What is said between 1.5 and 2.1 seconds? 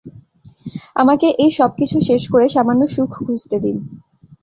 সবকিছু